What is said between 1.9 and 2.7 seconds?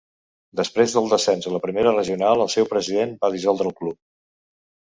Regional, el seu